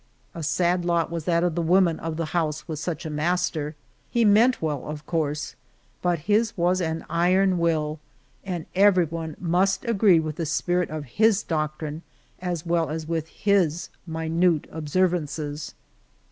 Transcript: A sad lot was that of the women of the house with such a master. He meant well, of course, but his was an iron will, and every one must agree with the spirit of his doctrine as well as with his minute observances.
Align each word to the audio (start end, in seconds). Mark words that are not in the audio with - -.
A 0.33 0.41
sad 0.41 0.83
lot 0.83 1.11
was 1.11 1.25
that 1.25 1.43
of 1.43 1.53
the 1.53 1.61
women 1.61 1.99
of 1.99 2.17
the 2.17 2.25
house 2.33 2.67
with 2.67 2.79
such 2.79 3.05
a 3.05 3.09
master. 3.11 3.75
He 4.09 4.25
meant 4.25 4.59
well, 4.59 4.87
of 4.87 5.05
course, 5.05 5.55
but 6.01 6.17
his 6.25 6.57
was 6.57 6.81
an 6.81 7.05
iron 7.07 7.59
will, 7.59 7.99
and 8.43 8.65
every 8.73 9.05
one 9.05 9.35
must 9.39 9.85
agree 9.85 10.19
with 10.19 10.37
the 10.37 10.47
spirit 10.47 10.89
of 10.89 11.05
his 11.05 11.43
doctrine 11.43 12.01
as 12.39 12.65
well 12.65 12.89
as 12.89 13.07
with 13.07 13.27
his 13.27 13.89
minute 14.07 14.65
observances. 14.71 15.75